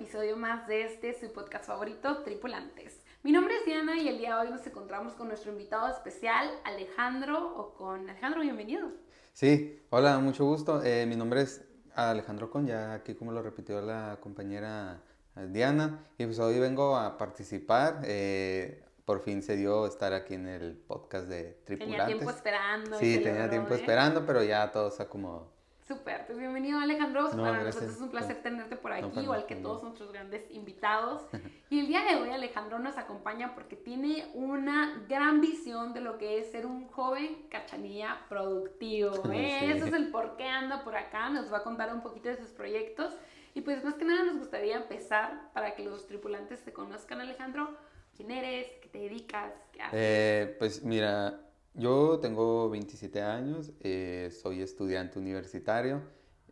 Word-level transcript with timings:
episodio 0.00 0.36
más 0.36 0.68
de 0.68 0.84
este, 0.84 1.12
su 1.12 1.32
podcast 1.32 1.64
favorito, 1.64 2.18
Tripulantes. 2.22 3.00
Mi 3.24 3.32
nombre 3.32 3.56
es 3.56 3.64
Diana 3.66 3.96
y 3.96 4.06
el 4.06 4.18
día 4.18 4.36
de 4.36 4.46
hoy 4.46 4.52
nos 4.52 4.64
encontramos 4.64 5.14
con 5.14 5.26
nuestro 5.26 5.50
invitado 5.50 5.88
especial, 5.88 6.48
Alejandro, 6.62 7.56
o 7.56 7.74
con 7.74 8.08
Alejandro, 8.08 8.42
bienvenido. 8.42 8.92
Sí, 9.32 9.82
hola, 9.90 10.20
mucho 10.20 10.44
gusto. 10.44 10.84
Eh, 10.84 11.04
mi 11.06 11.16
nombre 11.16 11.40
es 11.40 11.64
Alejandro 11.96 12.48
Con, 12.48 12.64
ya 12.68 12.94
aquí 12.94 13.16
como 13.16 13.32
lo 13.32 13.42
repitió 13.42 13.82
la 13.82 14.18
compañera 14.20 15.02
eh, 15.34 15.48
Diana, 15.50 16.06
y 16.16 16.26
pues 16.26 16.38
hoy 16.38 16.60
vengo 16.60 16.96
a 16.96 17.18
participar. 17.18 18.02
Eh, 18.04 18.84
por 19.04 19.18
fin 19.18 19.42
se 19.42 19.56
dio 19.56 19.84
estar 19.84 20.12
aquí 20.12 20.34
en 20.34 20.46
el 20.46 20.76
podcast 20.76 21.26
de 21.26 21.58
Tripulantes. 21.64 21.98
Tenía 21.98 22.06
tiempo 22.06 22.30
esperando. 22.30 22.98
Sí, 23.00 23.18
tenía 23.18 23.50
tiempo 23.50 23.74
esperando, 23.74 24.24
pero 24.24 24.44
ya 24.44 24.70
todo 24.70 24.92
se 24.92 25.02
acomodó. 25.02 25.57
Súper, 25.88 26.26
pues 26.26 26.38
bienvenido 26.38 26.78
Alejandro. 26.78 27.30
Para 27.30 27.64
nosotros 27.64 27.92
es 27.92 28.00
un 28.02 28.10
placer 28.10 28.42
tenerte 28.42 28.76
por 28.76 28.92
aquí, 28.92 29.20
igual 29.20 29.46
que 29.46 29.56
todos 29.56 29.82
nuestros 29.82 30.12
grandes 30.12 30.44
invitados. 30.50 31.22
Y 31.70 31.80
el 31.80 31.86
día 31.86 32.02
de 32.02 32.16
hoy 32.16 32.30
Alejandro 32.30 32.78
nos 32.78 32.96
acompaña 32.96 33.54
porque 33.54 33.76
tiene 33.76 34.30
una 34.32 35.04
gran 35.06 35.42
visión 35.42 35.92
de 35.92 36.00
lo 36.00 36.16
que 36.16 36.38
es 36.38 36.50
ser 36.50 36.64
un 36.64 36.88
joven 36.88 37.46
cachanilla 37.50 38.20
productivo. 38.30 39.12
¿eh? 39.30 39.70
Eso 39.76 39.84
es 39.84 39.92
el 39.92 40.10
por 40.10 40.38
qué 40.38 40.44
anda 40.44 40.82
por 40.82 40.96
acá, 40.96 41.28
nos 41.28 41.52
va 41.52 41.58
a 41.58 41.62
contar 41.62 41.92
un 41.92 42.00
poquito 42.00 42.30
de 42.30 42.38
sus 42.38 42.48
proyectos. 42.48 43.12
Y 43.54 43.60
pues 43.60 43.84
más 43.84 43.96
que 43.96 44.06
nada 44.06 44.24
nos 44.24 44.38
gustaría 44.38 44.76
empezar 44.76 45.52
para 45.52 45.74
que 45.74 45.84
los 45.84 46.06
tripulantes 46.06 46.64
te 46.64 46.72
conozcan, 46.72 47.20
Alejandro. 47.20 47.76
¿Quién 48.16 48.30
eres? 48.30 48.68
¿Qué 48.80 48.88
te 48.88 48.98
dedicas? 48.98 49.52
¿Qué 49.70 49.82
haces? 49.82 50.00
Eh, 50.00 50.56
pues 50.58 50.82
mira, 50.82 51.38
yo 51.74 52.18
tengo 52.20 52.68
27 52.70 53.22
años, 53.22 53.72
eh, 53.80 54.30
soy 54.42 54.62
estudiante 54.62 55.18
universitario, 55.18 56.02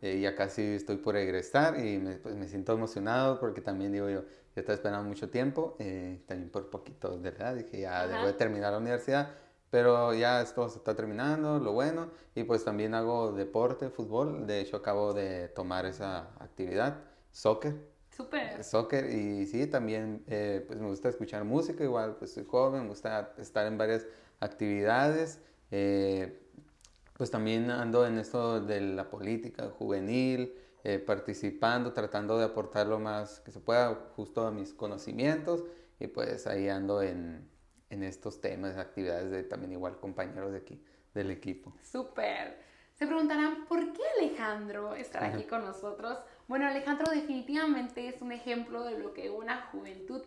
eh, 0.01 0.19
ya 0.19 0.35
casi 0.35 0.61
estoy 0.61 0.97
por 0.97 1.17
egresar 1.17 1.79
y 1.79 1.97
me, 1.97 2.15
pues, 2.15 2.35
me, 2.35 2.47
siento 2.47 2.73
emocionado 2.73 3.39
porque 3.39 3.61
también 3.61 3.91
digo 3.91 4.09
yo, 4.09 4.21
ya 4.55 4.61
estaba 4.61 4.75
esperando 4.75 5.07
mucho 5.07 5.29
tiempo, 5.29 5.75
eh, 5.79 6.21
también 6.27 6.49
por 6.49 6.69
poquito 6.69 7.17
de 7.17 7.29
edad, 7.29 7.55
dije 7.55 7.81
ya 7.81 8.07
debo 8.07 8.25
de 8.25 8.33
terminar 8.33 8.71
la 8.71 8.77
universidad, 8.77 9.31
pero 9.69 10.13
ya 10.13 10.41
esto 10.41 10.69
se 10.69 10.77
está 10.77 10.95
terminando, 10.95 11.59
lo 11.59 11.73
bueno, 11.73 12.09
y 12.35 12.43
pues 12.43 12.63
también 12.63 12.93
hago 12.93 13.31
deporte, 13.33 13.89
fútbol, 13.89 14.47
de 14.47 14.61
hecho 14.61 14.77
acabo 14.77 15.13
de 15.13 15.49
tomar 15.49 15.85
esa 15.85 16.29
actividad, 16.39 17.03
soccer. 17.31 17.75
Súper. 18.15 18.63
Soccer 18.63 19.11
y 19.11 19.45
sí, 19.45 19.67
también 19.67 20.23
pues 20.25 20.79
me 20.79 20.87
gusta 20.87 21.09
escuchar 21.09 21.43
música, 21.43 21.83
igual 21.83 22.15
pues 22.15 22.33
soy 22.33 22.45
joven, 22.45 22.83
me 22.83 22.89
gusta 22.89 23.33
estar 23.37 23.67
en 23.67 23.77
varias 23.77 24.07
actividades. 24.39 25.41
Eh, 25.71 26.41
pues 27.13 27.31
también 27.31 27.71
ando 27.71 28.05
en 28.05 28.19
esto 28.19 28.61
de 28.61 28.79
la 28.79 29.09
política 29.09 29.69
juvenil, 29.69 30.53
eh, 30.83 30.99
participando, 30.99 31.91
tratando 31.91 32.37
de 32.37 32.45
aportar 32.45 32.87
lo 32.87 32.99
más 32.99 33.39
que 33.39 33.51
se 33.51 33.59
pueda 33.59 33.95
justo 34.15 34.45
a 34.45 34.51
mis 34.51 34.73
conocimientos 34.73 35.63
y 35.99 36.07
pues 36.07 36.45
ahí 36.45 36.69
ando 36.69 37.01
en, 37.01 37.49
en 37.89 38.03
estos 38.03 38.39
temas, 38.39 38.77
actividades 38.77 39.31
de 39.31 39.43
también 39.43 39.71
igual 39.71 39.99
compañeros 39.99 40.51
de 40.51 40.59
aquí, 40.59 40.81
del 41.13 41.31
equipo. 41.31 41.73
Súper. 41.81 42.67
Se 42.93 43.05
preguntarán, 43.05 43.65
¿por 43.65 43.93
qué 43.93 44.01
Alejandro 44.19 44.95
estará 44.95 45.27
aquí 45.27 45.43
con 45.43 45.63
nosotros? 45.63 46.17
Bueno, 46.47 46.65
Alejandro 46.65 47.11
definitivamente 47.11 48.07
es 48.07 48.21
un 48.21 48.31
ejemplo 48.31 48.83
de 48.83 48.97
lo 48.97 49.13
que 49.13 49.29
una 49.29 49.67
juventud 49.67 50.23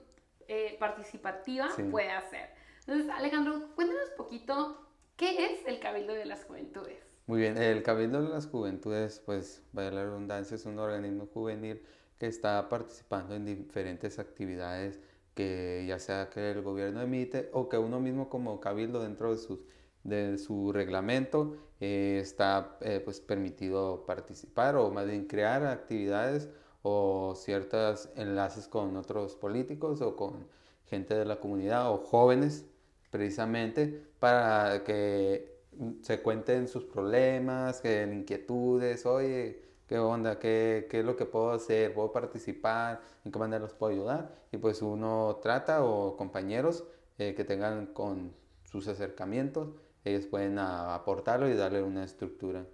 eh, 0.46 0.76
participativa 0.78 1.68
puede 1.90 2.10
hacer. 2.10 2.50
Entonces, 2.90 3.14
Alejandro, 3.16 3.68
cuéntanos 3.76 4.10
poquito, 4.16 4.76
¿qué 5.16 5.46
es 5.46 5.64
el 5.68 5.78
Cabildo 5.78 6.12
de 6.12 6.26
las 6.26 6.42
Juventudes? 6.42 7.20
Muy 7.28 7.38
bien, 7.38 7.56
el 7.56 7.84
Cabildo 7.84 8.20
de 8.20 8.30
las 8.30 8.48
Juventudes, 8.48 9.22
pues, 9.24 9.62
vaya 9.72 9.92
la 9.92 10.02
redundancia, 10.02 10.56
es 10.56 10.66
un 10.66 10.76
organismo 10.80 11.28
juvenil 11.32 11.80
que 12.18 12.26
está 12.26 12.68
participando 12.68 13.36
en 13.36 13.44
diferentes 13.44 14.18
actividades 14.18 14.98
que 15.36 15.84
ya 15.86 16.00
sea 16.00 16.30
que 16.30 16.50
el 16.50 16.62
gobierno 16.62 17.00
emite 17.00 17.48
o 17.52 17.68
que 17.68 17.78
uno 17.78 18.00
mismo 18.00 18.28
como 18.28 18.60
cabildo 18.60 19.00
dentro 19.00 19.30
de, 19.30 19.38
sus, 19.38 19.60
de 20.02 20.36
su 20.36 20.72
reglamento 20.72 21.58
eh, 21.78 22.18
está 22.20 22.76
eh, 22.80 23.00
pues 23.04 23.20
permitido 23.20 24.04
participar 24.04 24.74
o 24.74 24.90
más 24.90 25.06
bien 25.06 25.28
crear 25.28 25.64
actividades 25.64 26.48
o 26.82 27.34
ciertos 27.36 28.08
enlaces 28.16 28.66
con 28.66 28.96
otros 28.96 29.36
políticos 29.36 30.00
o 30.00 30.16
con 30.16 30.48
gente 30.86 31.14
de 31.14 31.24
la 31.24 31.38
comunidad 31.38 31.92
o 31.92 31.98
jóvenes 31.98 32.66
precisamente 33.10 33.86
para 34.18 34.84
que 34.84 35.60
se 36.02 36.22
cuenten 36.22 36.68
sus 36.68 36.84
problemas, 36.84 37.80
que 37.80 38.02
inquietudes, 38.02 39.06
oye, 39.06 39.62
qué 39.86 39.98
onda, 39.98 40.38
¿Qué, 40.38 40.86
qué 40.90 41.00
es 41.00 41.04
lo 41.04 41.16
que 41.16 41.26
puedo 41.26 41.50
hacer, 41.50 41.92
puedo 41.94 42.12
participar, 42.12 43.00
en 43.24 43.32
qué 43.32 43.38
manera 43.38 43.60
los 43.60 43.74
puedo 43.74 43.92
ayudar. 43.92 44.34
Y 44.52 44.56
pues 44.58 44.82
uno 44.82 45.38
trata 45.42 45.84
o 45.84 46.16
compañeros 46.16 46.84
eh, 47.18 47.34
que 47.34 47.44
tengan 47.44 47.86
con 47.86 48.34
sus 48.64 48.86
acercamientos, 48.88 49.74
ellos 50.04 50.26
pueden 50.26 50.58
aportarlo 50.58 51.48
y 51.48 51.54
darle 51.54 51.82
una 51.82 52.04
estructura. 52.04 52.64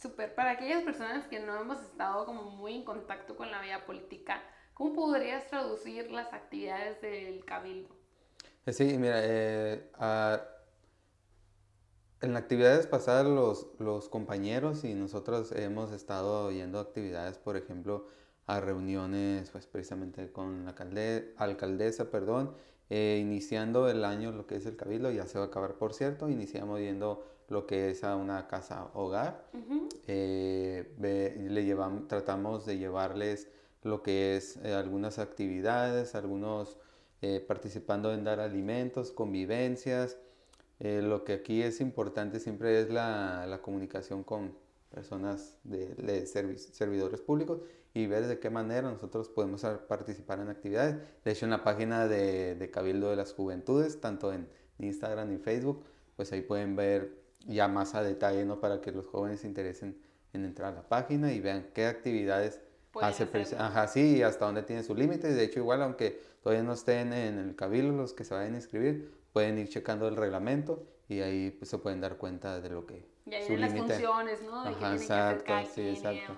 Súper, 0.00 0.34
para 0.34 0.52
aquellas 0.52 0.84
personas 0.84 1.26
que 1.26 1.40
no 1.40 1.60
hemos 1.60 1.82
estado 1.82 2.24
como 2.24 2.44
muy 2.44 2.76
en 2.76 2.84
contacto 2.84 3.36
con 3.36 3.50
la 3.50 3.60
vida 3.60 3.84
política, 3.84 4.40
¿cómo 4.74 4.94
podrías 4.94 5.48
traducir 5.48 6.10
las 6.12 6.32
actividades 6.32 7.00
del 7.02 7.44
cabildo? 7.44 7.98
Sí, 8.72 8.98
mira, 8.98 9.20
eh, 9.22 9.82
en 12.20 12.36
actividades 12.36 12.86
pasadas 12.86 13.26
los, 13.26 13.68
los, 13.78 14.08
compañeros 14.08 14.84
y 14.84 14.94
nosotros 14.94 15.52
hemos 15.52 15.92
estado 15.92 16.50
yendo 16.50 16.78
a 16.78 16.82
actividades, 16.82 17.38
por 17.38 17.56
ejemplo, 17.56 18.06
a 18.46 18.60
reuniones 18.60 19.50
pues 19.50 19.66
precisamente 19.66 20.30
con 20.32 20.66
la 20.66 20.74
alcaldesa, 21.38 22.10
perdón, 22.10 22.52
eh, 22.90 23.18
iniciando 23.22 23.88
el 23.88 24.04
año 24.04 24.32
lo 24.32 24.46
que 24.46 24.56
es 24.56 24.66
el 24.66 24.76
cabildo, 24.76 25.10
ya 25.10 25.26
se 25.26 25.38
va 25.38 25.44
a 25.44 25.48
acabar 25.48 25.74
por 25.74 25.94
cierto, 25.94 26.28
iniciamos 26.28 26.80
yendo 26.80 27.24
lo 27.48 27.66
que 27.66 27.90
es 27.90 28.04
a 28.04 28.16
una 28.16 28.48
casa 28.48 28.90
hogar, 28.92 29.46
eh, 30.06 30.94
le 30.98 31.64
llevamos, 31.64 32.06
tratamos 32.08 32.66
de 32.66 32.76
llevarles 32.76 33.48
lo 33.82 34.02
que 34.02 34.36
es 34.36 34.58
algunas 34.58 35.18
actividades, 35.18 36.14
algunos 36.14 36.76
eh, 37.22 37.44
participando 37.46 38.12
en 38.12 38.24
dar 38.24 38.40
alimentos, 38.40 39.12
convivencias. 39.12 40.18
Eh, 40.80 41.02
lo 41.02 41.24
que 41.24 41.32
aquí 41.32 41.62
es 41.62 41.80
importante 41.80 42.38
siempre 42.38 42.80
es 42.80 42.90
la, 42.90 43.46
la 43.46 43.60
comunicación 43.60 44.22
con 44.22 44.54
personas 44.90 45.58
de, 45.64 45.94
de 45.96 46.26
servidores 46.26 47.20
públicos 47.20 47.60
y 47.94 48.06
ver 48.06 48.26
de 48.26 48.38
qué 48.38 48.48
manera 48.48 48.90
nosotros 48.90 49.28
podemos 49.28 49.62
participar 49.88 50.38
en 50.40 50.48
actividades. 50.48 50.96
De 51.24 51.32
hecho, 51.32 51.46
en 51.46 51.50
la 51.50 51.64
página 51.64 52.06
de, 52.06 52.54
de 52.54 52.70
Cabildo 52.70 53.10
de 53.10 53.16
las 53.16 53.32
Juventudes, 53.32 54.00
tanto 54.00 54.32
en 54.32 54.48
Instagram 54.78 55.32
y 55.32 55.38
Facebook, 55.38 55.84
pues 56.16 56.32
ahí 56.32 56.42
pueden 56.42 56.76
ver 56.76 57.18
ya 57.46 57.66
más 57.68 57.94
a 57.94 58.02
detalle, 58.02 58.44
¿no? 58.44 58.60
Para 58.60 58.80
que 58.80 58.92
los 58.92 59.06
jóvenes 59.06 59.40
se 59.40 59.48
interesen 59.48 59.98
en 60.32 60.44
entrar 60.44 60.72
a 60.72 60.76
la 60.76 60.88
página 60.88 61.32
y 61.32 61.40
vean 61.40 61.70
qué 61.74 61.86
actividades 61.86 62.60
hace. 63.00 63.24
Ajá, 63.58 63.88
sí, 63.88 64.22
hasta 64.22 64.44
dónde 64.44 64.62
tiene 64.62 64.82
su 64.82 64.94
límite. 64.94 65.32
De 65.32 65.44
hecho, 65.44 65.60
igual, 65.60 65.82
aunque 65.82 66.20
todavía 66.48 66.64
no 66.64 66.72
estén 66.72 67.12
en 67.12 67.38
el 67.38 67.54
cabildo 67.54 67.92
los 67.92 68.14
que 68.14 68.24
se 68.24 68.32
vayan 68.32 68.54
a 68.54 68.56
inscribir, 68.56 69.12
pueden 69.34 69.58
ir 69.58 69.68
checando 69.68 70.08
el 70.08 70.16
reglamento 70.16 70.86
y 71.06 71.20
ahí 71.20 71.50
pues, 71.50 71.68
se 71.68 71.76
pueden 71.76 72.00
dar 72.00 72.16
cuenta 72.16 72.58
de 72.58 72.70
lo 72.70 72.86
que 72.86 73.04
y 73.26 73.34
ahí 73.34 73.56
las 73.58 73.74
funciones, 73.74 74.42
¿no? 74.42 74.62
De 74.62 74.70
Ajá, 74.70 74.94
exacto, 74.94 75.52
sí, 75.74 75.82
exacto. 75.90 76.32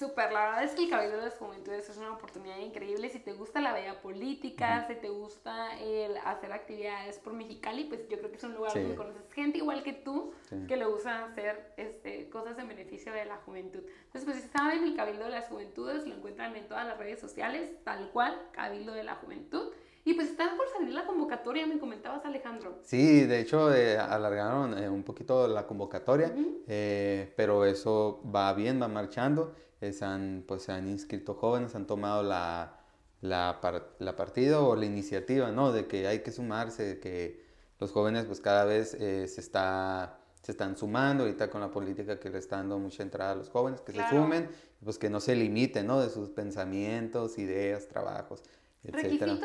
Súper, 0.00 0.32
la 0.32 0.46
verdad 0.46 0.64
es 0.64 0.70
que 0.70 0.84
el 0.84 0.88
Cabildo 0.88 1.18
de 1.18 1.24
las 1.24 1.34
Juventudes 1.34 1.90
es 1.90 1.98
una 1.98 2.12
oportunidad 2.12 2.56
increíble. 2.56 3.10
Si 3.10 3.18
te 3.18 3.34
gusta 3.34 3.60
la 3.60 3.78
vida 3.78 4.00
política, 4.00 4.86
si 4.88 4.94
te 4.94 5.10
gusta 5.10 5.78
el 5.78 6.16
hacer 6.24 6.54
actividades 6.54 7.18
por 7.18 7.34
Mexicali, 7.34 7.84
pues 7.84 8.08
yo 8.08 8.16
creo 8.16 8.30
que 8.30 8.38
es 8.38 8.44
un 8.44 8.54
lugar 8.54 8.72
donde 8.72 8.94
conoces 8.94 9.30
gente 9.34 9.58
igual 9.58 9.82
que 9.82 9.92
tú 9.92 10.32
que 10.66 10.78
le 10.78 10.86
gusta 10.86 11.26
hacer 11.26 11.74
este, 11.76 12.30
cosas 12.30 12.58
en 12.58 12.68
beneficio 12.68 13.12
de 13.12 13.26
la 13.26 13.36
juventud. 13.44 13.80
Entonces, 14.06 14.24
pues 14.24 14.42
si 14.42 14.48
saben, 14.48 14.84
el 14.84 14.96
Cabildo 14.96 15.26
de 15.26 15.32
las 15.32 15.48
Juventudes 15.48 16.06
lo 16.06 16.14
encuentran 16.14 16.56
en 16.56 16.66
todas 16.66 16.86
las 16.86 16.96
redes 16.96 17.20
sociales, 17.20 17.70
tal 17.84 18.10
cual, 18.10 18.40
Cabildo 18.52 18.94
de 18.94 19.04
la 19.04 19.16
Juventud. 19.16 19.70
Y 20.06 20.14
pues 20.14 20.30
está 20.30 20.56
por 20.56 20.66
salir 20.68 20.94
la 20.94 21.04
convocatoria, 21.04 21.66
me 21.66 21.78
comentabas 21.78 22.24
Alejandro. 22.24 22.78
Sí, 22.84 23.26
de 23.26 23.40
hecho 23.40 23.70
eh, 23.74 23.98
alargaron 23.98 24.82
eh, 24.82 24.88
un 24.88 25.02
poquito 25.02 25.46
la 25.46 25.66
convocatoria, 25.66 26.34
eh, 26.66 27.30
pero 27.36 27.66
eso 27.66 28.22
va 28.34 28.54
bien, 28.54 28.80
va 28.80 28.88
marchando. 28.88 29.54
Se, 29.80 30.04
han, 30.04 30.44
pues, 30.46 30.62
se 30.62 30.72
han 30.72 30.88
inscrito 30.88 31.34
jóvenes, 31.34 31.74
han 31.74 31.86
tomado 31.86 32.22
la, 32.22 32.80
la, 33.20 33.60
la 33.98 34.16
partida 34.16 34.60
o 34.60 34.76
la 34.76 34.84
iniciativa, 34.84 35.50
¿no? 35.50 35.72
De 35.72 35.86
que 35.86 36.06
hay 36.06 36.20
que 36.20 36.32
sumarse, 36.32 36.82
de 36.84 37.00
que 37.00 37.44
los 37.80 37.92
jóvenes 37.92 38.26
pues 38.26 38.40
cada 38.40 38.64
vez 38.64 38.90
se, 38.90 39.24
está, 39.24 40.18
se 40.42 40.52
están 40.52 40.76
sumando 40.76 41.24
ahorita 41.24 41.50
con 41.50 41.62
la 41.62 41.70
política 41.70 42.20
que 42.20 42.28
le 42.28 42.38
está 42.38 42.56
dando 42.56 42.78
mucha 42.78 43.02
entrada 43.02 43.32
a 43.32 43.34
los 43.34 43.48
jóvenes, 43.48 43.80
que 43.80 43.92
se 43.92 44.06
sumen, 44.10 44.50
pues 44.84 44.98
que 44.98 45.08
no 45.08 45.18
se 45.18 45.34
limiten, 45.34 45.86
¿no? 45.86 46.00
De 46.00 46.10
sus 46.10 46.28
pensamientos, 46.28 47.38
ideas, 47.38 47.88
trabajos, 47.88 48.42
etc. 48.84 48.94
¿Requisitos, 48.94 49.40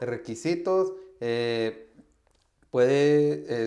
requisitos, 0.00 0.92
eh, 1.20 1.92
puede, 2.70 3.64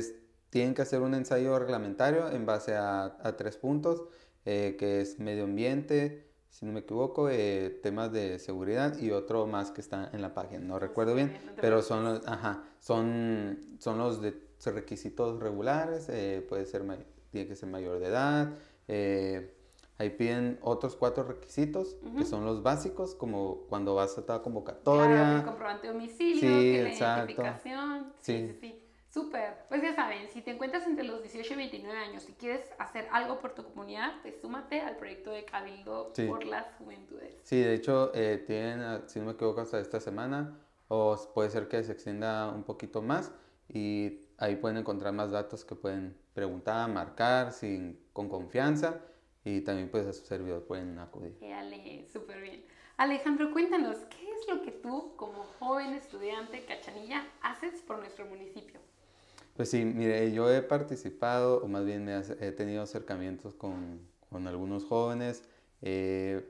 tienen 0.51 0.75
que 0.75 0.83
hacer 0.83 1.01
un 1.01 1.15
ensayo 1.15 1.57
reglamentario 1.57 2.29
en 2.29 2.45
base 2.45 2.75
a, 2.75 3.17
tres 3.37 3.57
puntos, 3.57 4.03
eh, 4.45 4.75
que 4.77 5.01
es 5.01 5.17
medio 5.19 5.45
ambiente, 5.45 6.27
si 6.49 6.65
no 6.65 6.73
me 6.73 6.81
equivoco, 6.81 7.29
eh, 7.29 7.79
temas 7.81 8.11
de 8.11 8.37
seguridad 8.37 8.99
y 8.99 9.11
otro 9.11 9.47
más 9.47 9.71
que 9.71 9.81
está 9.81 10.11
en 10.13 10.21
la 10.21 10.35
página, 10.35 10.59
no 10.59 10.77
recuerdo 10.77 11.15
bien, 11.15 11.35
pero 11.59 11.81
son 11.81 12.03
los, 12.03 12.27
ajá, 12.27 12.65
son, 12.79 13.77
son 13.79 13.97
los 13.97 14.21
de 14.21 14.35
requisitos 14.65 15.39
regulares, 15.39 16.07
eh, 16.09 16.45
puede 16.47 16.65
ser, 16.65 16.83
tiene 17.31 17.47
que 17.47 17.55
ser 17.55 17.69
mayor 17.69 17.99
de 17.99 18.07
edad, 18.07 18.53
eh, 18.87 19.55
Ahí 20.01 20.09
piden 20.09 20.57
otros 20.63 20.95
cuatro 20.95 21.23
requisitos, 21.23 21.95
que 22.17 22.25
son 22.25 22.43
los 22.43 22.63
básicos, 22.63 23.13
como 23.13 23.67
cuando 23.69 23.93
vas 23.93 24.17
a 24.17 24.21
esta 24.21 24.41
convocatoria. 24.41 25.15
Claro, 25.15 25.37
el 25.37 25.45
comprobante 25.45 25.87
de 25.87 25.93
domicilio, 25.93 26.39
sí, 26.39 26.81
la 26.81 26.89
identificación. 26.89 28.13
Sí, 28.19 28.47
sí, 28.47 28.57
sí. 28.59 28.80
Súper. 29.11 29.65
Pues 29.67 29.81
ya 29.81 29.93
saben, 29.93 30.29
si 30.29 30.41
te 30.41 30.51
encuentras 30.51 30.87
entre 30.87 31.03
los 31.03 31.21
18 31.21 31.53
y 31.53 31.57
29 31.57 31.99
años 31.99 32.29
y 32.29 32.33
quieres 32.33 32.61
hacer 32.79 33.09
algo 33.11 33.39
por 33.39 33.53
tu 33.53 33.63
comunidad, 33.63 34.13
pues 34.21 34.39
súmate 34.39 34.79
al 34.79 34.95
proyecto 34.95 35.31
de 35.31 35.43
Cabildo 35.43 36.13
por 36.27 36.45
las 36.45 36.65
Juventudes. 36.77 37.35
Sí, 37.43 37.59
de 37.59 37.73
hecho, 37.73 38.11
eh, 38.15 38.41
tienen, 38.47 39.07
si 39.09 39.19
no 39.19 39.25
me 39.25 39.31
equivoco, 39.33 39.59
hasta 39.59 39.79
esta 39.81 39.99
semana, 39.99 40.57
o 40.87 41.17
puede 41.35 41.49
ser 41.49 41.67
que 41.67 41.83
se 41.83 41.91
extienda 41.91 42.49
un 42.49 42.63
poquito 42.63 43.01
más, 43.01 43.33
y 43.67 44.21
ahí 44.37 44.55
pueden 44.55 44.77
encontrar 44.77 45.13
más 45.13 45.31
datos 45.31 45.65
que 45.65 45.75
pueden 45.75 46.17
preguntar, 46.33 46.89
marcar 46.89 47.51
sin, 47.51 47.99
con 48.13 48.29
confianza 48.29 49.01
y 49.43 49.61
también 49.61 49.89
pues 49.89 50.07
a 50.07 50.13
su 50.13 50.23
servidor 50.25 50.63
pueden 50.65 50.99
acudir. 50.99 51.37
Ale, 51.53 52.07
súper 52.11 52.41
bien. 52.41 52.63
Alejandro, 52.97 53.51
cuéntanos, 53.51 53.97
¿qué 54.09 54.31
es 54.31 54.47
lo 54.47 54.61
que 54.61 54.71
tú 54.71 55.15
como 55.15 55.43
joven 55.59 55.93
estudiante 55.93 56.63
cachanilla 56.65 57.25
haces 57.41 57.81
por 57.81 57.99
nuestro 57.99 58.25
municipio? 58.25 58.79
Pues 59.61 59.69
sí, 59.69 59.85
mire, 59.85 60.31
yo 60.31 60.51
he 60.51 60.63
participado, 60.63 61.63
o 61.63 61.67
más 61.67 61.85
bien 61.85 62.09
he 62.09 62.51
tenido 62.51 62.81
acercamientos 62.81 63.53
con, 63.53 63.99
con 64.27 64.47
algunos 64.47 64.85
jóvenes 64.85 65.43
eh, 65.83 66.43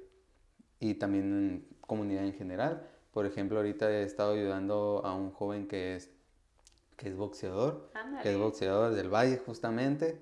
y 0.80 0.94
también 0.94 1.25
en 1.25 1.68
comunidad 1.81 2.24
en 2.24 2.31
general. 2.31 2.88
Por 3.12 3.25
ejemplo, 3.25 3.58
ahorita 3.58 3.92
he 3.92 4.04
estado 4.04 4.31
ayudando 4.31 5.02
a 5.04 5.13
un 5.13 5.31
joven 5.31 5.68
que 5.68 5.98
es, 5.98 6.10
que 6.96 7.10
es 7.10 7.18
boxeador, 7.18 7.92
que 8.24 8.31
es 8.31 8.38
boxeador 8.38 8.94
del 8.94 9.10
Valle 9.10 9.40
justamente. 9.46 10.18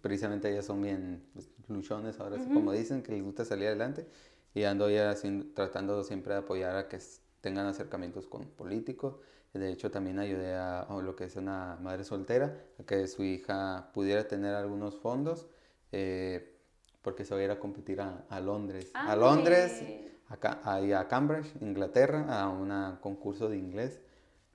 Precisamente 0.00 0.48
ellas 0.48 0.66
son 0.66 0.80
bien 0.80 1.24
pues, 1.32 1.50
luchones, 1.66 2.20
ahora 2.20 2.38
sí, 2.38 2.48
como 2.54 2.70
dicen, 2.70 3.02
que 3.02 3.10
les 3.10 3.24
gusta 3.24 3.44
salir 3.44 3.66
adelante. 3.66 4.06
Y 4.54 4.62
ando 4.62 4.88
ya 4.88 5.12
tratando 5.54 6.04
siempre 6.04 6.34
de 6.34 6.38
apoyar 6.38 6.76
a 6.76 6.86
que 6.86 7.00
tengan 7.40 7.66
acercamientos 7.66 8.28
con 8.28 8.44
políticos. 8.44 9.16
De 9.54 9.72
hecho, 9.72 9.90
también 9.90 10.18
ayudé 10.18 10.54
a, 10.54 10.86
lo 11.02 11.16
que 11.16 11.24
es 11.24 11.36
una 11.36 11.78
madre 11.80 12.04
soltera, 12.04 12.54
a 12.78 12.84
que 12.84 13.06
su 13.08 13.24
hija 13.24 13.90
pudiera 13.92 14.28
tener 14.28 14.54
algunos 14.54 14.98
fondos, 14.98 15.46
eh, 15.90 16.56
porque 17.02 17.24
se 17.24 17.34
va 17.34 17.40
a 17.40 17.44
ir 17.44 17.50
a 17.50 17.58
competir 17.58 18.00
a, 18.00 18.40
Londres. 18.40 18.90
a 18.94 19.16
Londres, 19.16 19.82
acá, 20.28 20.60
ahí 20.64 20.92
a 20.92 21.08
Cambridge, 21.08 21.50
Inglaterra, 21.62 22.26
a 22.28 22.48
un 22.48 22.96
concurso 23.00 23.48
de 23.48 23.56
inglés. 23.56 24.00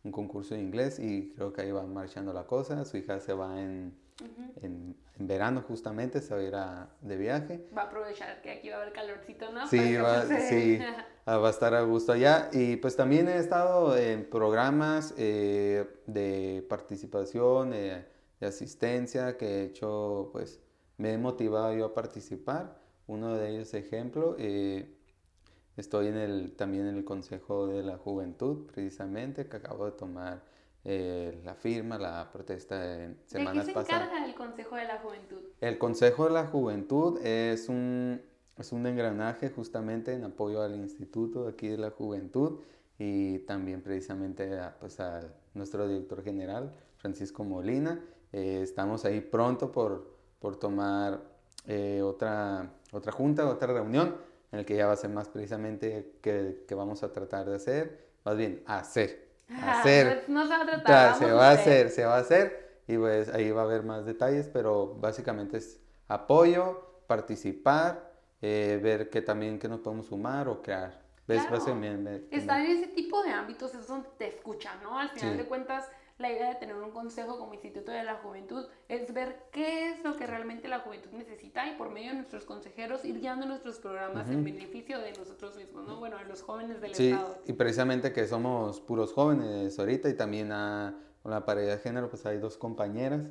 Un 0.04 0.12
concurso 0.12 0.54
de 0.54 0.62
inglés 0.62 1.00
y 1.00 1.32
creo 1.34 1.54
que 1.54 1.62
ahí 1.62 1.72
va 1.72 1.86
marchando 1.86 2.34
la 2.34 2.46
cosa. 2.46 2.84
Su 2.84 2.98
hija 2.98 3.20
se 3.22 3.34
va 3.34 3.62
en, 3.62 3.98
verano 5.28 5.62
justamente 5.62 6.22
se 6.22 6.34
va 6.34 6.40
a 6.40 6.44
ir 6.44 6.56
a, 6.56 6.90
de 7.02 7.18
viaje. 7.18 7.68
Va 7.76 7.84
a 7.84 7.86
aprovechar 7.86 8.42
que 8.42 8.52
aquí 8.52 8.70
va 8.70 8.78
a 8.78 8.82
haber 8.82 8.94
calorcito, 8.94 9.52
¿no? 9.52 9.68
Sí, 9.68 9.96
va, 9.98 10.26
sí 10.26 10.80
ah, 11.26 11.38
va, 11.38 11.48
a 11.48 11.52
estar 11.52 11.74
a 11.74 11.82
gusto 11.82 12.12
allá. 12.12 12.50
Y 12.52 12.78
pues 12.78 12.96
también 12.96 13.28
he 13.28 13.38
estado 13.38 13.98
en 13.98 14.30
programas 14.30 15.14
eh, 15.18 15.86
de 16.08 16.66
participación, 16.70 17.74
eh, 17.74 18.06
de 18.40 18.48
asistencia 18.48 19.38
que 19.38 19.46
he 19.46 19.64
hecho, 19.66 20.30
pues 20.32 20.60
me 20.98 21.14
he 21.14 21.18
motivado 21.18 21.74
yo 21.74 21.86
a 21.86 21.94
participar. 21.94 22.82
Uno 23.08 23.36
de 23.36 23.50
ellos, 23.50 23.74
ejemplo, 23.74 24.36
eh, 24.40 24.96
estoy 25.78 26.08
en 26.08 26.18
el, 26.18 26.56
también 26.56 26.88
en 26.88 26.96
el 26.96 27.04
Consejo 27.04 27.68
de 27.68 27.84
la 27.84 27.98
Juventud, 27.98 28.66
precisamente, 28.68 29.48
que 29.48 29.58
acabo 29.58 29.86
de 29.86 29.92
tomar 29.92 30.42
eh, 30.86 31.40
la 31.46 31.56
firma, 31.56 31.98
la 31.98 32.30
protesta 32.32 33.04
en 33.04 33.18
semanas 33.26 33.70
pasadas. 33.70 33.76
¿De 33.76 33.84
qué 33.84 33.90
se 33.90 33.96
encarga 33.96 34.26
el 34.26 34.36
Consejo 34.36 34.76
de 34.76 34.86
la 34.86 34.98
Juventud? 35.00 35.38
El 35.62 35.78
Consejo 35.78 36.26
de 36.26 36.32
la 36.32 36.48
Juventud 36.48 37.26
es 37.26 37.70
un, 37.70 38.22
es 38.58 38.72
un 38.74 38.86
engranaje 38.86 39.50
justamente 39.50 40.14
en 40.14 40.26
apoyo 40.26 40.62
al 40.62 40.76
Instituto 40.76 41.48
aquí 41.48 41.70
de 41.70 41.78
la 41.78 41.92
Juventud 41.92 42.60
y 43.00 43.40
también 43.40 43.82
precisamente 43.82 44.60
a, 44.60 44.76
pues, 44.80 45.00
a 45.00 45.22
nuestro 45.54 45.88
director 45.88 46.22
general, 46.24 46.74
Francisco 46.98 47.44
Molina. 47.44 48.02
Eh, 48.34 48.60
estamos 48.62 49.06
ahí 49.06 49.22
pronto 49.22 49.72
por, 49.72 50.16
por 50.40 50.58
tomar 50.58 51.22
eh, 51.66 52.02
otra, 52.04 52.74
otra 52.92 53.12
junta, 53.14 53.48
otra 53.48 53.72
reunión, 53.72 54.18
en 54.52 54.60
el 54.60 54.66
que 54.66 54.76
ya 54.76 54.88
va 54.88 54.94
a 54.94 54.98
ser 54.98 55.12
más 55.12 55.30
precisamente 55.30 56.18
que, 56.22 56.66
que 56.68 56.76
vamos 56.76 57.04
a 57.04 57.14
tratar 57.14 57.48
de 57.48 57.56
hacer, 57.56 58.06
más 58.26 58.36
bien 58.36 58.62
hacer 58.66 59.33
hacer. 59.62 60.26
no 60.28 60.44
se 60.44 60.50
va 60.50 60.64
a 60.64 60.66
tratar. 60.66 61.16
se 61.16 61.32
va 61.32 61.50
a 61.50 61.52
hacer, 61.52 61.90
se 61.90 62.06
va 62.06 62.16
a 62.18 62.20
hacer 62.20 62.82
y 62.88 62.98
pues 62.98 63.30
ahí 63.30 63.52
va 63.52 63.62
a 63.62 63.66
haber 63.66 63.84
más 63.84 64.06
detalles, 64.06 64.50
pero 64.52 64.96
básicamente 64.96 65.58
es 65.58 65.80
apoyo, 66.08 67.04
participar, 67.08 68.12
eh, 68.42 68.80
ver 68.82 69.10
que 69.10 69.22
también 69.22 69.60
que 69.60 69.68
nos 69.68 69.80
podemos 69.80 70.08
sumar 70.08 70.48
o 70.48 70.62
crear. 70.62 71.02
¿Ves? 71.26 71.42
Claro. 71.42 71.56
Estar 72.32 72.60
en 72.60 72.72
ese 72.72 72.88
tipo 72.88 73.24
de 73.24 73.32
ámbitos 73.32 73.74
es 73.76 73.88
donde 73.88 74.10
te 74.18 74.28
escuchan, 74.28 74.84
¿no? 74.84 75.00
Al 75.00 75.10
final 75.10 75.38
de 75.38 75.46
cuentas 75.46 75.90
la 76.24 76.32
idea 76.32 76.48
de 76.48 76.56
tener 76.56 76.76
un 76.78 76.92
consejo 76.92 77.38
como 77.38 77.54
Instituto 77.54 77.92
de 77.92 78.02
la 78.04 78.16
Juventud 78.16 78.66
es 78.88 79.14
ver 79.14 79.44
qué 79.52 79.92
es 79.92 80.04
lo 80.06 80.16
que 80.16 80.26
realmente 80.26 80.70
la 80.70 80.80
juventud 80.80 81.12
necesita 81.12 81.68
y 81.68 81.76
por 81.76 81.90
medio 81.90 82.12
de 82.12 82.16
nuestros 82.16 82.46
consejeros 82.46 83.04
ir 83.04 83.20
guiando 83.20 83.46
nuestros 83.46 83.78
programas 83.80 84.30
en 84.30 84.44
beneficio 84.44 85.00
de 85.00 85.12
nosotros 85.12 85.58
mismos, 85.58 85.86
¿no? 85.86 86.00
Bueno, 86.00 86.18
a 86.18 86.24
los 86.24 86.42
jóvenes 86.42 86.80
del 86.80 86.96
sí, 86.96 87.12
Estado. 87.12 87.38
y 87.46 87.54
precisamente 87.54 88.14
que 88.14 88.26
somos 88.26 88.80
puros 88.80 89.12
jóvenes 89.12 89.78
ahorita 89.78 90.08
y 90.08 90.14
también 90.14 90.54
a, 90.54 90.98
con 91.22 91.32
la 91.32 91.46
paridad 91.46 91.76
de 91.76 91.80
género 91.80 92.10
pues 92.10 92.26
hay 92.26 92.38
dos 92.38 92.58
compañeras, 92.58 93.22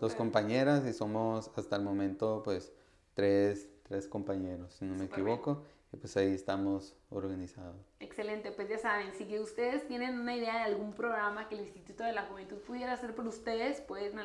dos 0.00 0.16
compañeras 0.16 0.84
y 0.86 0.92
somos 0.92 1.52
hasta 1.56 1.76
el 1.76 1.82
momento 1.82 2.42
pues 2.44 2.72
tres, 3.14 3.68
tres 3.84 4.08
compañeros, 4.08 4.74
si 4.74 4.84
no 4.84 4.96
me 4.96 5.04
equivoco. 5.04 5.62
Y 5.92 5.96
pues 5.96 6.16
ahí 6.16 6.32
estamos 6.32 6.94
organizados. 7.10 7.76
Excelente, 7.98 8.52
pues 8.52 8.68
ya 8.68 8.78
saben, 8.78 9.12
si 9.12 9.38
ustedes 9.40 9.88
tienen 9.88 10.20
una 10.20 10.36
idea 10.36 10.58
de 10.58 10.62
algún 10.62 10.92
programa 10.92 11.48
que 11.48 11.56
el 11.56 11.62
Instituto 11.62 12.04
de 12.04 12.12
la 12.12 12.22
Juventud 12.22 12.58
pudiera 12.58 12.92
hacer 12.92 13.12
por 13.14 13.26
ustedes, 13.26 13.80
pueden 13.80 14.16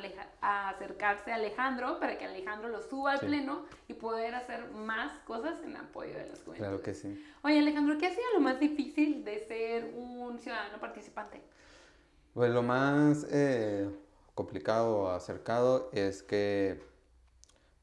acercarse 0.41 1.31
a 1.31 1.35
Alejandro 1.35 1.99
para 1.99 2.19
que 2.19 2.25
Alejandro 2.25 2.69
lo 2.69 2.83
suba 2.83 3.13
al 3.13 3.19
pleno 3.19 3.65
y 3.87 3.95
poder 3.95 4.35
hacer 4.35 4.69
más 4.71 5.11
cosas 5.21 5.59
en 5.63 5.75
apoyo 5.75 6.13
de 6.13 6.27
las 6.27 6.43
juventudes. 6.43 6.57
Claro 6.59 6.81
que 6.83 6.93
sí. 6.93 7.25
Oye 7.43 7.57
Alejandro, 7.57 7.97
¿qué 7.97 8.07
ha 8.07 8.11
sido 8.11 8.25
lo 8.35 8.41
más 8.41 8.59
difícil 8.59 9.23
de 9.23 9.39
ser 9.47 9.91
un 9.95 10.37
ciudadano 10.37 10.79
participante? 10.79 11.41
Pues 12.35 12.51
lo 12.51 12.61
más 12.61 13.25
eh, 13.31 13.89
complicado 14.35 14.97
o 14.97 15.07
acercado 15.07 15.89
es 15.93 16.21
que 16.21 16.79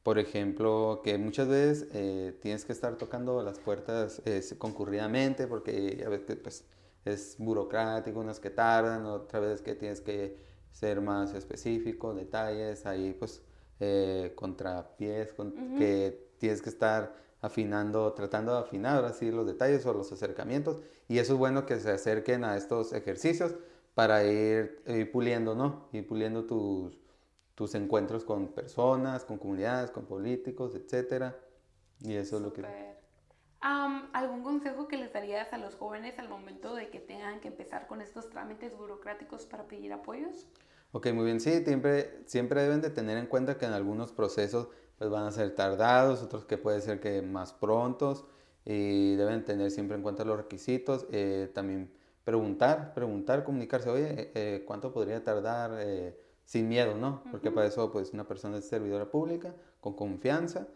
por 0.02 0.18
ejemplo, 0.18 1.00
que 1.04 1.16
muchas 1.16 1.48
veces 1.48 1.88
eh, 1.92 2.36
tienes 2.40 2.64
que 2.64 2.72
estar 2.72 2.96
tocando 2.96 3.42
las 3.42 3.58
puertas 3.58 4.20
eh, 4.24 4.42
concurridamente 4.58 5.46
porque 5.46 6.04
ves 6.08 6.22
que 6.22 6.36
pues, 6.36 6.64
es 7.04 7.36
burocrático, 7.38 8.18
unas 8.20 8.40
que 8.40 8.50
tardan, 8.50 9.06
otras 9.06 9.42
veces 9.42 9.62
que 9.62 9.74
tienes 9.74 10.00
que 10.00 10.36
ser 10.72 11.00
más 11.00 11.34
específico, 11.34 12.14
detalles, 12.14 12.84
ahí 12.86 13.14
pues 13.16 13.42
eh, 13.78 14.32
contrapiés, 14.34 15.32
con, 15.32 15.76
que 15.76 16.32
tienes 16.38 16.62
que 16.62 16.70
estar 16.70 17.14
afinando, 17.40 18.12
tratando 18.12 18.52
de 18.52 18.60
afinar 18.60 19.04
así 19.04 19.30
los 19.30 19.46
detalles 19.46 19.84
o 19.86 19.92
los 19.92 20.10
acercamientos 20.12 20.80
y 21.08 21.18
eso 21.18 21.34
es 21.34 21.38
bueno 21.38 21.66
que 21.66 21.78
se 21.78 21.90
acerquen 21.90 22.44
a 22.44 22.56
estos 22.56 22.92
ejercicios 22.92 23.54
para 23.94 24.24
ir, 24.24 24.82
ir 24.86 25.10
puliendo, 25.12 25.54
¿no? 25.54 25.88
Ir 25.92 26.06
puliendo 26.06 26.44
tus 26.44 27.01
tus 27.54 27.74
encuentros 27.74 28.24
con 28.24 28.48
personas, 28.48 29.24
con 29.24 29.38
comunidades, 29.38 29.90
con 29.90 30.06
políticos, 30.06 30.74
etcétera. 30.74 31.36
Y 32.00 32.14
eso 32.14 32.36
es 32.36 32.42
lo 32.42 32.52
que... 32.52 32.64
¿Algún 34.12 34.42
consejo 34.42 34.88
que 34.88 34.96
les 34.96 35.12
darías 35.12 35.52
a 35.52 35.58
los 35.58 35.74
jóvenes 35.74 36.18
al 36.18 36.28
momento 36.28 36.74
de 36.74 36.90
que 36.90 37.00
tengan 37.00 37.40
que 37.40 37.48
empezar 37.48 37.86
con 37.86 38.02
estos 38.02 38.28
trámites 38.28 38.76
burocráticos 38.76 39.46
para 39.46 39.66
pedir 39.66 39.92
apoyos? 39.92 40.46
Ok, 40.92 41.12
muy 41.12 41.24
bien. 41.24 41.40
Sí, 41.40 41.64
siempre, 41.64 42.22
siempre 42.26 42.62
deben 42.62 42.82
de 42.82 42.90
tener 42.90 43.16
en 43.16 43.26
cuenta 43.26 43.56
que 43.56 43.64
en 43.64 43.72
algunos 43.72 44.12
procesos 44.12 44.68
pues, 44.98 45.10
van 45.10 45.24
a 45.24 45.32
ser 45.32 45.54
tardados, 45.54 46.22
otros 46.22 46.44
que 46.44 46.58
puede 46.58 46.80
ser 46.80 47.00
que 47.00 47.22
más 47.22 47.52
prontos 47.52 48.24
y 48.64 49.14
deben 49.16 49.44
tener 49.44 49.70
siempre 49.70 49.96
en 49.96 50.02
cuenta 50.02 50.24
los 50.24 50.36
requisitos. 50.36 51.06
Eh, 51.10 51.50
también 51.54 51.92
preguntar, 52.24 52.92
preguntar, 52.94 53.42
comunicarse, 53.44 53.88
oye, 53.88 54.10
eh, 54.10 54.32
eh, 54.34 54.64
¿cuánto 54.66 54.92
podría 54.92 55.24
tardar? 55.24 55.72
Sin 56.44 56.68
miedo, 56.68 56.96
¿no? 56.96 57.22
Porque 57.30 57.50
para 57.50 57.66
eso, 57.66 57.90
pues, 57.92 58.12
una 58.12 58.26
persona 58.26 58.58
es 58.58 58.68
servidora 58.68 59.10
pública, 59.10 59.54
con 59.80 59.94
confianza, 59.94 60.68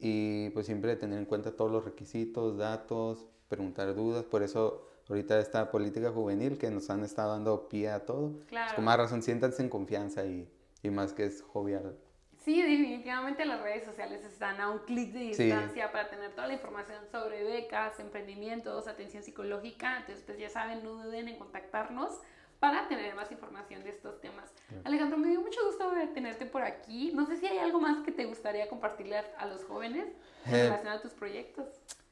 y 0.00 0.50
pues 0.50 0.66
siempre 0.66 0.96
tener 0.96 1.18
en 1.18 1.26
cuenta 1.26 1.52
todos 1.54 1.70
los 1.70 1.84
requisitos, 1.84 2.56
datos, 2.56 3.28
preguntar 3.48 3.94
dudas, 3.94 4.24
por 4.24 4.42
eso 4.42 4.86
ahorita 5.08 5.38
esta 5.38 5.70
política 5.70 6.10
juvenil 6.10 6.56
que 6.56 6.70
nos 6.70 6.88
han 6.88 7.04
estado 7.04 7.32
dando 7.32 7.68
pie 7.68 7.90
a 7.90 8.06
todo, 8.06 8.40
pues, 8.48 8.72
con 8.74 8.84
más 8.84 8.96
razón 8.96 9.22
siéntanse 9.22 9.62
en 9.62 9.68
confianza 9.68 10.24
y, 10.24 10.48
y 10.82 10.90
más 10.90 11.12
que 11.12 11.24
es 11.24 11.42
jovial. 11.42 11.98
Sí, 12.38 12.62
definitivamente 12.62 13.44
las 13.44 13.60
redes 13.60 13.84
sociales 13.84 14.24
están 14.24 14.60
a 14.60 14.70
un 14.70 14.78
clic 14.80 15.12
de 15.12 15.20
distancia 15.20 15.92
para 15.92 16.08
tener 16.08 16.34
toda 16.34 16.46
la 16.46 16.54
información 16.54 17.04
sobre 17.12 17.44
becas, 17.44 18.00
emprendimientos, 18.00 18.88
atención 18.88 19.22
psicológica. 19.22 19.98
Entonces, 19.98 20.24
pues 20.24 20.38
ya 20.38 20.48
saben, 20.48 20.82
no 20.82 21.02
duden 21.02 21.28
en 21.28 21.38
contactarnos 21.38 22.18
para 22.60 22.86
tener 22.88 23.14
más 23.14 23.32
información 23.32 23.82
de 23.82 23.90
estos 23.90 24.20
temas. 24.20 24.52
Alejandro, 24.84 25.16
me 25.16 25.28
dio 25.28 25.40
mucho 25.40 25.64
gusto 25.66 25.90
tenerte 26.14 26.44
por 26.44 26.62
aquí. 26.62 27.10
No 27.14 27.26
sé 27.26 27.38
si 27.38 27.46
hay 27.46 27.58
algo 27.58 27.80
más 27.80 28.04
que 28.04 28.12
te 28.12 28.26
gustaría 28.26 28.68
compartirle 28.68 29.16
a, 29.16 29.46
los 29.46 29.64
jóvenes 29.64 30.06
en 30.44 30.54
eh, 30.54 30.62
relación 30.64 30.88
a 30.88 31.00
tus 31.00 31.12
proyectos. 31.12 31.66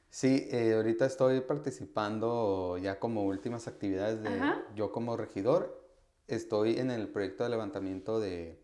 Sí, 0.09 0.47
eh, 0.51 0.73
ahorita 0.73 1.05
estoy 1.05 1.41
participando 1.41 2.79
ya 2.79 2.99
como 2.99 3.25
últimas 3.25 3.67
actividades 3.67 4.23
de 4.23 4.41
yo 4.75 4.91
como 4.91 5.15
regidor. 5.15 5.87
Estoy 6.27 6.79
en 6.79 6.89
el 6.89 7.09
proyecto 7.09 7.43
de 7.43 7.51
levantamiento 7.51 8.19
de, 8.19 8.59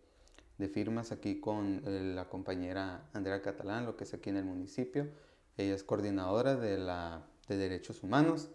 de 0.57 0.67
firmas 0.67 1.11
aquí 1.11 1.39
con 1.39 1.83
eh, 1.85 2.13
la 2.15 2.29
compañera 2.29 3.09
Andrea 3.13 3.43
Catalán, 3.43 3.85
lo 3.85 3.95
que 3.95 4.05
es 4.05 4.13
aquí 4.15 4.31
en 4.31 4.37
el 4.37 4.45
municipio. 4.45 5.07
Ella 5.55 5.75
es 5.75 5.83
coordinadora 5.83 6.55
de, 6.55 6.79
la, 6.79 7.27
de 7.47 7.57
Derechos 7.57 8.01
Humanos 8.01 8.49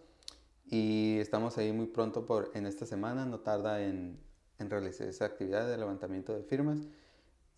y 0.71 1.19
estamos 1.19 1.57
ahí 1.57 1.73
muy 1.73 1.87
pronto 1.87 2.25
por, 2.25 2.49
en 2.53 2.65
esta 2.65 2.85
semana, 2.85 3.25
no 3.25 3.41
tarda 3.41 3.83
en, 3.83 4.17
en 4.57 4.69
realizar 4.69 5.05
esa 5.05 5.25
actividad 5.25 5.67
de 5.67 5.77
levantamiento 5.77 6.33
de 6.33 6.43
firmas. 6.43 6.79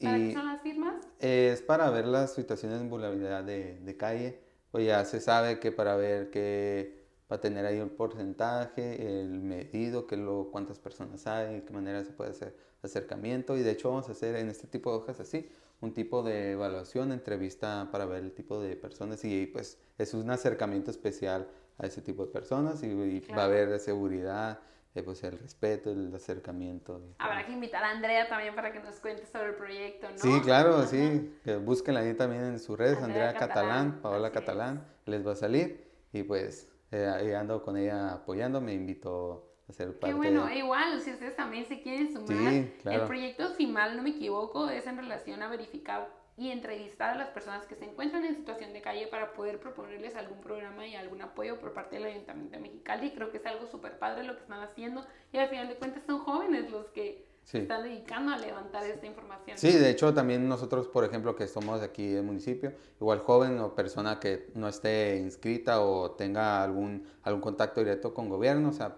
¿Para 0.01 0.17
qué 0.17 0.34
son 0.34 0.46
las 0.48 0.62
firmas? 0.63 1.05
Es 1.20 1.62
para 1.62 1.91
ver 1.91 2.08
las 2.08 2.34
situaciones 2.34 2.82
de 2.82 2.88
vulnerabilidad 2.88 3.43
de, 3.43 3.79
de 3.79 3.98
calle. 3.98 4.41
O 4.72 4.79
ya 4.79 5.05
se 5.05 5.22
sabe 5.22 5.60
que 5.60 5.72
para 5.72 5.96
ver 5.96 6.32
que 6.32 7.03
para 7.27 7.39
tener 7.39 7.67
ahí 7.67 7.79
un 7.79 7.89
porcentaje, 7.89 9.22
el 9.22 9.29
medido, 9.29 10.08
que 10.08 10.17
lo, 10.17 10.50
cuántas 10.51 10.79
personas 10.79 11.27
hay, 11.27 11.53
de 11.53 11.63
qué 11.63 11.72
manera 11.72 12.03
se 12.03 12.13
puede 12.13 12.32
hacer 12.32 12.58
acercamiento. 12.82 13.55
Y 13.55 13.62
de 13.62 13.72
hecho 13.72 13.89
vamos 13.89 14.10
a 14.10 14.13
hacer 14.13 14.36
en 14.38 14.50
este 14.50 14.65
tipo 14.65 14.89
de 14.89 14.98
hojas 14.98 15.20
así, 15.20 15.48
un 15.82 15.93
tipo 15.93 16.24
de 16.24 16.53
evaluación, 16.53 17.12
entrevista 17.12 17.89
para 17.91 18.05
ver 18.05 18.24
el 18.24 18.34
tipo 18.34 18.60
de 18.60 18.75
personas 18.75 19.24
y 19.24 19.46
pues 19.46 19.77
es 20.00 20.15
un 20.15 20.32
acercamiento 20.32 20.89
especial 20.89 21.48
a 21.77 21.86
ese 21.86 22.01
tipo 22.01 22.25
de 22.25 22.32
personas 22.32 22.84
y, 22.84 23.20
va 23.36 23.44
a 23.44 23.46
haber 23.46 23.80
seguridad, 23.80 24.60
eh, 24.96 25.01
pues 25.01 25.24
el 25.24 25.39
respeto, 25.39 25.92
el 25.92 26.13
acercamiento. 26.13 27.01
Habrá 27.18 27.46
que 27.46 27.51
invitar 27.51 27.84
a 27.84 27.92
Andrea 27.92 28.27
también 28.27 28.56
para 28.56 28.72
que 28.72 28.80
nos 28.80 29.00
cuente 29.00 29.25
sobre 29.25 29.50
el 29.50 29.56
proyecto, 29.56 30.08
¿no? 30.10 30.18
Sí, 30.18 30.42
claro, 30.42 30.84
sí. 30.86 31.36
Que 31.44 31.56
búsquenla 31.58 32.01
ahí 32.01 32.13
también 32.13 32.44
en 32.44 32.60
sus 32.60 32.77
redes, 32.77 33.01
Andrea, 33.01 33.34
Catalán, 33.34 34.01
Paola 34.01 34.32
Catalán, 34.32 34.86
les 35.06 35.25
va 35.25 35.32
a 35.34 35.36
salir 35.36 35.84
y 36.12 36.24
pues 36.24 36.70
eh, 36.92 37.08
ahí 37.08 37.34
ando 37.34 37.63
con 37.63 37.75
ella 37.75 38.13
apoyando, 38.13 38.62
me 38.62 38.74
invito 38.74 39.50
a 39.68 39.72
hacer 39.72 39.98
parte. 40.00 40.08
Qué 40.08 40.13
bueno, 40.13 40.51
igual, 40.53 41.01
si 41.01 41.12
ustedes 41.12 41.36
también 41.36 41.65
se 41.65 41.82
quieren 41.82 42.13
sumar, 42.13 42.53
el 42.53 43.01
proyecto 43.08 43.50
FIMAL, 43.50 43.98
no 43.98 44.03
me 44.03 44.12
equivoco, 44.12 44.70
es 44.70 44.86
en 44.86 44.98
relación 44.98 45.42
a 45.42 45.50
verificar 45.50 46.08
y 46.36 46.50
entrevistar 46.50 47.12
a 47.12 47.16
las 47.16 47.30
personas 47.30 47.66
que 47.68 47.75
se 47.75 47.86
encuentran 47.86 48.25
en 48.25 48.36
situación 48.36 48.74
de 48.74 48.82
calle 48.82 49.08
para 49.08 49.34
poder 49.34 49.60
proponerles 49.60 50.16
algún 50.16 50.42
programa 50.42 50.88
y 50.88 50.96
algún 50.96 51.22
apoyo 51.22 51.60
por 51.60 51.74
parte 51.74 51.96
del 51.96 52.06
Ayuntamiento 52.06 52.56
de 52.56 52.62
Mexicali. 52.62 53.12
Creo 53.12 53.32
que 53.32 53.38
es 53.38 53.46
algo 53.46 53.68
súper 53.68 54.00
padre 54.00 54.24
lo 54.24 54.36
que 54.36 54.42
están 54.42 54.62
haciendo 54.62 55.06
y 55.32 55.38
al 55.38 55.50
final 55.50 55.68
de 55.68 55.75
cuentas 55.75 56.04
son 56.06 56.20
jóvenes 56.20 56.72
los 56.72 56.90
que 56.90 57.25
se 57.44 57.60
están 57.60 57.84
dedicando 57.84 58.34
a 58.34 58.38
levantar 58.38 58.86
esta 58.86 59.06
información. 59.06 59.58
Sí, 59.58 59.72
de 59.74 59.90
hecho 59.90 60.13
también 60.13 60.48
nosotros, 60.48 60.88
por 60.88 61.04
ejemplo, 61.04 61.36
que 61.36 61.48
somos 61.48 61.82
de 61.82 61.86
aquí 61.86 62.08
del 62.08 62.24
municipio, 62.24 62.74
igual 63.00 63.20
joven 63.20 63.60
o 63.60 63.75
persona 63.75 64.20
que 64.20 64.48
no 64.56 64.70
esté 64.70 65.18
inscrita 65.18 65.82
o 65.82 66.12
tenga 66.12 66.63
algún, 66.63 67.06
algún 67.22 67.42
contacto 67.42 67.82
directo 67.82 68.13
con 68.13 68.30
gobierno, 68.30 68.70
o 68.70 68.74
sea, 68.74 68.98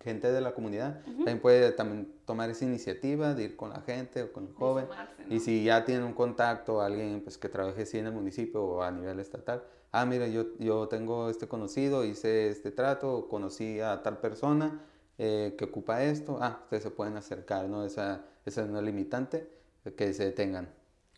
gente 0.00 0.32
de 0.32 0.40
la 0.40 0.52
comunidad 0.52 1.00
también 1.04 1.40
puede 1.40 1.72
también 1.72 2.12
tomar 2.24 2.50
esa 2.50 2.64
iniciativa 2.64 3.34
de 3.34 3.44
ir 3.44 3.56
con 3.56 3.70
la 3.70 3.80
gente 3.80 4.22
o 4.22 4.32
con 4.32 4.48
el 4.48 4.54
joven. 4.54 4.86
Y 5.28 5.40
si 5.40 5.64
ya 5.64 5.84
tiene 5.84 6.04
un 6.04 6.12
contacto, 6.12 6.80
alguien 6.80 7.20
pues, 7.22 7.38
que 7.38 7.48
trabaje 7.48 7.82
así 7.82 7.98
en 7.98 8.06
el 8.06 8.12
municipio 8.12 8.64
o 8.64 8.82
a 8.82 8.90
nivel 8.90 9.20
estatal, 9.20 9.62
ah, 9.92 10.04
mira, 10.04 10.26
yo, 10.26 10.56
yo 10.58 10.88
tengo 10.88 11.30
este 11.30 11.46
conocido, 11.46 12.04
hice 12.04 12.48
este 12.48 12.70
trato, 12.70 13.28
conocí 13.28 13.80
a 13.80 14.02
tal 14.02 14.18
persona 14.18 14.80
eh, 15.18 15.54
que 15.56 15.64
ocupa 15.66 16.02
esto, 16.02 16.38
ah, 16.40 16.60
ustedes 16.64 16.82
se 16.82 16.90
pueden 16.90 17.16
acercar, 17.16 17.68
¿no? 17.68 17.84
Esa, 17.84 18.24
esa 18.44 18.66
no 18.66 18.78
es 18.78 18.84
limitante, 18.84 19.48
que 19.96 20.12
se 20.14 20.24
detengan. 20.24 20.68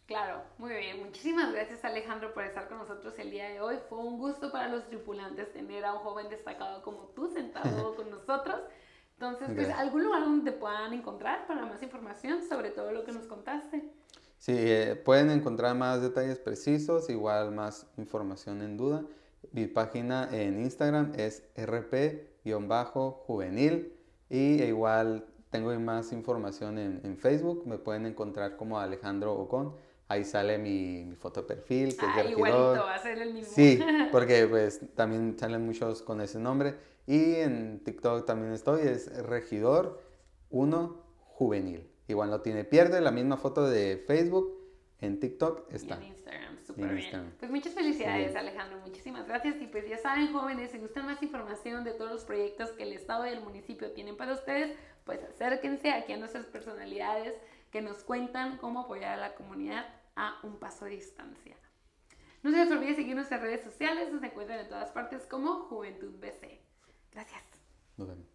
Claro, 0.07 0.43
muy 0.59 0.75
bien. 0.75 1.03
Muchísimas 1.03 1.53
gracias 1.53 1.83
Alejandro 1.85 2.35
por 2.35 2.45
estar 2.45 2.69
con 2.69 2.77
nosotros 2.79 3.19
el 3.19 3.31
día 3.31 3.49
de 3.49 3.61
hoy. 3.61 3.77
Fue 3.89 3.99
un 3.99 4.19
gusto 4.19 4.53
para 4.53 4.69
los 4.69 4.87
tripulantes 4.87 5.51
tener 5.53 5.85
a 5.85 5.95
un 5.95 6.01
joven 6.01 6.29
destacado 6.29 6.83
como 6.83 7.07
tú 7.15 7.29
sentado 7.29 7.95
con 7.97 8.11
nosotros. 8.11 8.61
Entonces, 9.15 9.49
pues, 9.55 9.71
¿algún 9.71 10.05
lugar 10.05 10.21
donde 10.23 10.51
te 10.51 10.57
puedan 10.59 10.93
encontrar 10.93 11.47
para 11.47 11.65
más 11.65 11.83
información 11.83 12.43
sobre 12.47 12.71
todo 12.71 12.93
lo 12.93 13.05
que 13.05 13.13
nos 13.13 13.27
contaste? 13.27 13.83
Sí, 14.39 14.53
eh, 14.55 15.01
pueden 15.03 15.31
encontrar 15.31 15.75
más 15.75 16.03
detalles 16.03 16.39
precisos, 16.39 17.09
igual 17.09 17.53
más 17.53 17.87
información 17.97 18.61
en 18.61 18.77
duda. 18.77 19.05
Mi 19.53 19.67
página 19.67 20.29
en 20.33 20.61
Instagram 20.61 21.13
es 21.17 21.45
rp-juvenil 21.57 22.83
y 24.29 24.63
igual 24.63 25.27
tengo 25.49 25.73
más 25.81 26.13
información 26.13 26.77
en, 26.77 27.01
en, 27.05 27.17
Facebook. 27.17 27.67
Me 27.67 27.79
pueden 27.79 28.05
encontrar 28.05 28.57
como 28.57 28.79
Alejandro 28.79 29.33
Ocon. 29.33 29.75
Ahí 30.09 30.25
sale 30.25 30.59
mi, 30.59 31.05
mi 31.05 31.17
foto 31.17 31.43
de 31.43 31.49
perfil, 31.49 31.97
que 31.97 32.05
ah, 32.05 32.21
es 32.21 32.31
igualito, 32.31 32.85
va 32.85 32.95
a 32.95 32.99
ser 32.99 33.19
el 33.19 33.33
mismo. 33.33 33.53
Sí, 33.55 33.81
porque 34.13 34.47
pues 34.47 34.81
también 34.95 35.39
salen 35.39 35.65
muchos 35.65 36.03
con 36.03 36.21
ese 36.21 36.39
nombre. 36.39 36.75
Y 37.07 37.37
en 37.37 37.83
TikTok 37.85 38.27
también 38.27 38.53
estoy, 38.53 38.83
es 38.83 39.15
Regidor 39.25 40.03
1 40.51 41.05
Juvenil. 41.19 41.91
Igual 42.07 42.31
no 42.31 42.41
tiene 42.43 42.65
pierde, 42.65 43.01
la 43.01 43.11
misma 43.11 43.39
foto 43.39 43.69
de 43.69 44.03
Facebook, 44.07 44.61
en 45.01 45.21
TikTok 45.21 45.73
está. 45.73 45.99
Y 46.01 46.05
en 46.05 46.11
Instagram, 46.11 46.65
súper 46.67 46.95
bien. 46.95 47.35
Pues 47.39 47.51
muchas 47.51 47.73
felicidades 47.75 48.37
Alejandro, 48.37 48.79
muchísimas 48.81 49.27
gracias. 49.27 49.57
Y 49.61 49.67
pues 49.67 49.89
ya 49.89 49.99
saben 49.99 50.33
jóvenes, 50.33 50.71
si 50.71 50.79
gustan 50.79 51.07
más 51.07 51.23
información 51.23 51.83
de 51.83 51.93
todos 51.93 52.11
los 52.11 52.25
proyectos 52.25 52.71
que 52.73 52.83
el 52.83 52.93
Estado 52.93 53.27
y 53.27 53.31
el 53.31 53.41
municipio 53.41 53.91
tienen 53.93 54.17
para 54.17 54.35
ustedes, 54.35 54.77
pues 55.05 55.23
acérquense 55.23 55.91
aquí 55.91 56.13
a 56.13 56.19
nuestras 56.19 56.47
personalidades 56.47 57.35
que 57.75 57.83
nos 57.83 58.05
cuentan 58.05 58.57
cómo 58.59 58.83
apoyar 58.83 59.15
a 59.15 59.17
la 59.17 59.35
comunidad 59.35 59.85
a 60.15 60.39
un 60.45 60.61
paso 60.61 60.85
de 60.85 60.93
distancia. 60.93 61.57
No 62.45 62.53
se 62.53 62.59
les 62.59 62.71
olvide 62.71 62.95
seguir 62.95 63.17
nuestras 63.17 63.41
redes 63.41 63.65
sociales, 63.65 64.13
nos 64.13 64.23
encuentran 64.23 64.61
en 64.61 64.69
todas 64.69 64.93
partes 64.93 65.27
como 65.27 65.65
Juventud 65.65 66.13
BC. 66.21 66.61
Gracias. 67.11 67.43
Nos 67.97 68.07
vemos. 68.07 68.34